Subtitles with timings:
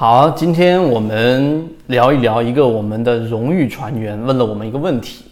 [0.00, 5.24] 好，今天我们聊一聊一个我们的荣誉船员问了我们一个问题，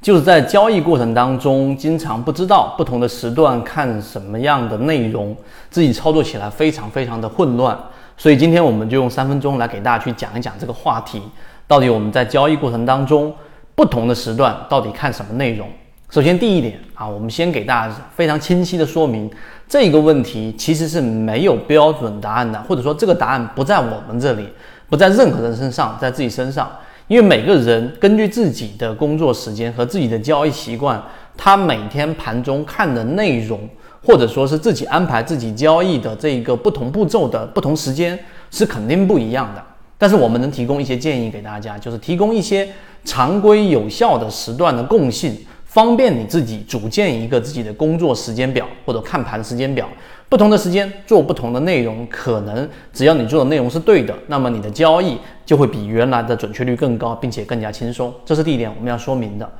[0.00, 5.36] 就是在交易过程当中，经常不知道不同的时段看什么样的内容，
[5.70, 7.76] 自己操作起来非常非常的混乱。
[8.16, 11.20] 所以今天我们就用三分钟来给大家去讲一讲这个话题，
[11.66, 13.34] 到底我们在交易过程当中
[13.74, 15.66] 不同的时段到底看什么内容。
[16.12, 19.30] 首先，第一点啊，我们先给大家非常清晰的说明，
[19.66, 24.46] 这个问题其实是没有标准答案的，或者说这个答案不在我们这里，
[24.90, 26.70] 不在任何人身上，在自己身上。
[27.08, 31.02] 因为每个人根据自己的工作时间和自己的交易习惯，
[31.34, 33.66] 他每天盘中看的内容，
[34.04, 38.18] 或者说是自己安排自己交易的这一个不同步骤的不同时间，
[38.50, 39.64] 是肯定不一样的。
[39.96, 42.68] 但是我们能提供一些建议给大家，就是提供一些
[43.02, 45.34] 常规有效的时段的共性。
[45.72, 49.88] 方便你自己组建一个自己的工作时间表或者看盘时间表，
[50.28, 55.16] 不同的时间做不同的内容，可能只要你做的内容是对的，那么你的交易
[55.46, 58.12] 就会比原来的准确率更高，并且更加轻松。
[58.26, 59.50] 这是第一点我们要说明的。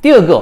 [0.00, 0.40] 第二个，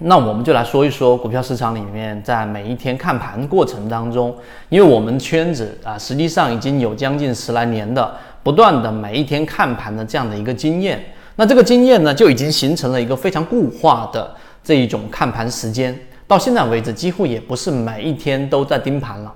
[0.00, 4.36] 那我们就来说一说股票市场里面在每一天看盘过程当中，
[4.68, 11.02] 因为我们圈子啊，实际上已经有将近十来年的不断的每一天看盘的这样的一个经验。
[11.36, 14.34] 那这个经验呢，就已经形成了一个非常固化的
[14.64, 15.96] 这一种看盘时间。
[16.26, 19.32] 到现在为止，几乎也不是每一天都在盯盘了。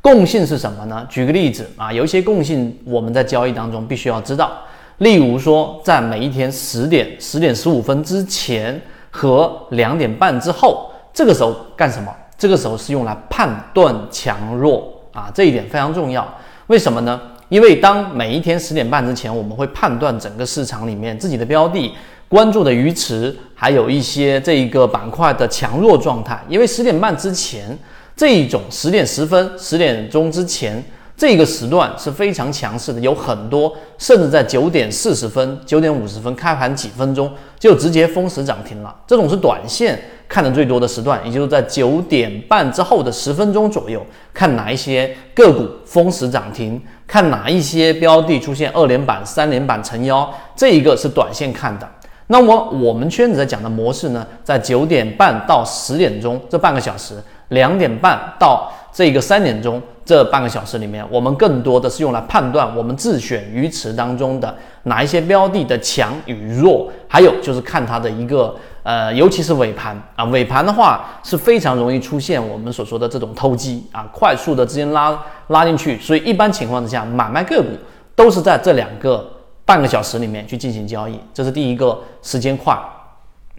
[0.00, 1.06] 共性是什么呢？
[1.10, 4.50] 举个例子啊，有一些共性我们在交易当中必须要知道。
[4.98, 12.12] 例如说，在每一天十点、十点十五分之前和两点半之后，这个时候干什么？
[12.38, 16.26] 这个时候是用来判断强弱啊，这一点非常重要。
[16.68, 17.20] 为什么呢？
[17.52, 21.92] 因为当每一天十点半之前，我们会判断整个市场里面自己的标的
[22.26, 26.42] 关注的鱼池，还有一些这一个板块的强弱状态。
[26.48, 27.78] 因为十点半之前
[28.16, 30.82] 这一种十点十分、十点钟之前
[31.14, 38.96] 这个时段是非常强势的，有很多甚至在九点四十分、九点五十分开盘几分钟就直接封死涨停了。
[39.06, 40.00] 这种是短线
[40.32, 46.80] 看的最多的时段，也就是在九点半之后的十分钟左右，看哪一些个股封死涨停。
[47.06, 51.86] 看哪一些标的出现二连板、三连板成妖，这一个是短线看的。
[52.28, 57.16] 那么我们圈子在讲的模式呢，在九点半到十点钟这半个小时，
[57.48, 68.56] 两点半到这个三点钟这半个小时里面，我们更多的是用来判断我们自选鱼池当中的哪一些标的的强与弱，还有就是看它的一个。
[68.82, 75.16] 呃，尤其是尾盘啊，尾盘的话是非常容易出现我们所说的这种投机啊，快速的资金拉
[75.48, 77.68] 拉进去，所以一般情况之下，买卖个股
[78.16, 79.24] 都是在这两个
[79.64, 82.76] 半个小时里面去进行交易，这是第一个时间快。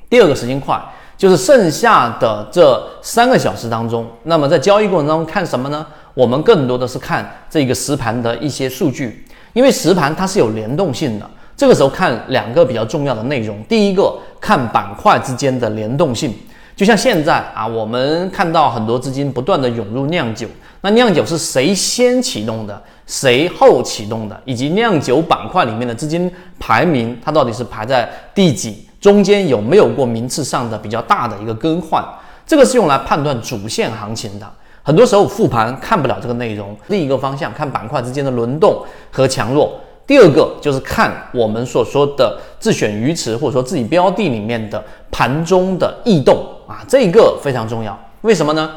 [0.10, 0.80] 第二个时间快
[1.18, 5.86] 就是剩下的这三个小时当中，那么在交易过程当中看什么呢？
[6.14, 11.28] 我们更多的是看这个实盘的一些数据，因为实盘它是有联动性的。
[11.56, 16.36] 这个时候看两个比较重要的内容，第一个看板块之间的联动性，
[16.76, 20.46] 就像现在啊，我们看到很多资金不断的涌入酿酒，
[20.82, 32.04] 那酿酒是谁先启动的，谁后启动的，以及酿酒板块里面的资金排名，它到底是排在第几，中间有没有过名次上的比较大的一个更换，
[32.46, 34.52] 这个是用来判断主线行情的。
[34.86, 39.80] 很多时候复盘看不了这个内容，另一个方向看板块之间的轮动和强弱。
[40.06, 47.98] 第二个就是看我们所说的自选鱼池，或者说自己标的里面的盘中的异动啊，这个非常重要。
[48.22, 48.70] 为什么呢？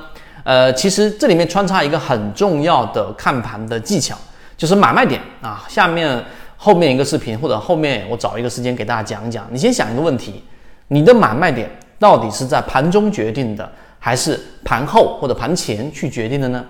[0.45, 4.17] 呃，其实这里面穿插一个很重要的看盘的技巧，
[4.57, 5.65] 就是买卖点啊。
[5.69, 6.25] 下面
[6.57, 9.45] 后面一个视频或者后面我找一个时间给大家讲一讲。
[9.51, 10.45] 你先想一个问题：
[10.87, 16.65] 你的买卖点到底是在盘中决定的，还是盘后或者盘前去决定的呢？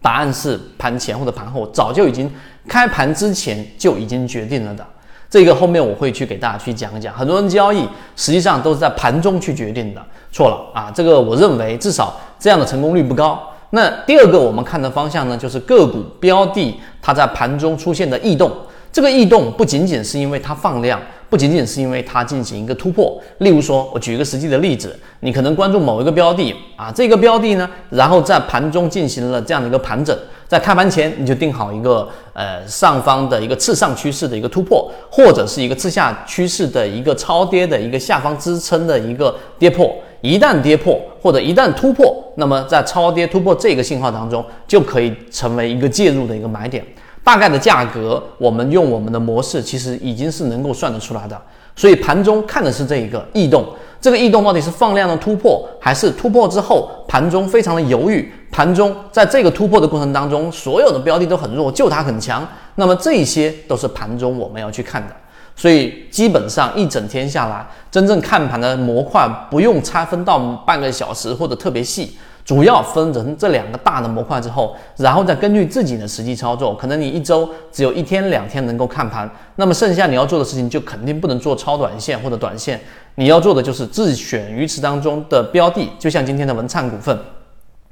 [0.00, 2.32] 答案是盘前或者盘后，早就已经
[2.68, 4.86] 开盘之前就已经决定了的。
[5.30, 7.14] 这个后面我会去给大家去讲一讲。
[7.14, 7.86] 很多人交易
[8.16, 10.92] 实际上都是在盘中去决定的，错了啊！
[10.94, 13.42] 这个我认为至少这样的成功率不高。
[13.70, 18.50] 那第二个我们看的方向呢，就是个股标的它在盘中出现的异动。
[18.90, 21.00] 这个异动不仅仅是因为它放量。
[21.30, 30.18] 不仅仅是因为它进行一个突破，例如说，我举一个实际的例子，你可能关注某一个标的啊，这个标的呢，然后在盘中进行了这样的一个盘整，
[30.48, 46.82] 在开盘前你就定好一个呃上方的一个次上趋势的一个突破，或者是一个次下趋势的一个超跌的一个下方支撑的一个跌破，一旦跌破或者一旦突破，那么在超跌突破这个信号当中，就可以成为一个介入的一个买点。
[47.22, 51.38] 大概的价格，我们用我们的模式，其实已经是能够算得出来的。
[51.76, 53.66] 所以盘中看的是这一个异动，
[54.00, 62.44] 这个异动到底是放量的突破，还是突破之后盘中非常的犹豫，盘中在这个突破的过程当中，所有的标的都很弱，就它很强，
[62.74, 65.14] 那么这些都是盘中我们要去看的。
[65.54, 82.80] 所以基本上一整天下来，真正看盘的模块不用拆分到半个小时或者特别细，主要分成这两个大的模块之后，然后再根据自己的实际操作，可能你一周只有一天两天能够看盘，那么剩下你要做的事情就肯定不能做超短线或者短线，
[83.14, 87.16] 你要做的就是自选鱼池当中的标的，就像今天的文灿股份，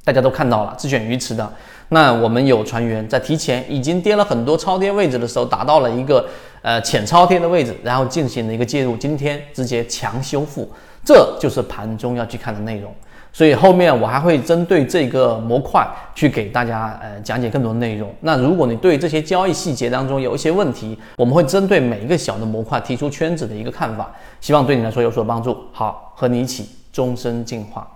[0.06, 1.52] 大家都看到了自选鱼池的。
[1.88, 6.24] 那我们有船员在提前已经跌了很多超跌位置的时候，达到了一个
[6.62, 10.70] 呃浅超跌的位置，然后进行了一个介入，今天直接强修复，
[11.04, 12.94] 这就是盘中要去看的内容。
[13.32, 18.08] 所以后面我还会针对这个模块去给大家呃讲解更多内容。
[18.20, 24.10] 那如果你对这些交易细节当中有一些问题，我们会针对每一个小的模块提出圈子的一个看法，
[24.40, 25.56] 希望对你来说有所帮助。
[25.72, 27.86] 好，和你一起终身进化。